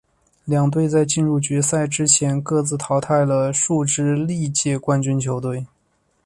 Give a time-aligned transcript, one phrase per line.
[0.45, 5.67] 两队在进入决赛之前各自淘汰了数支历届冠军球队。